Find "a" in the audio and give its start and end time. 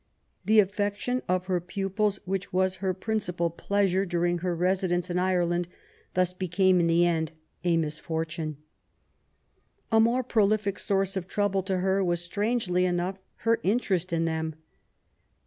7.63-7.77, 9.91-9.99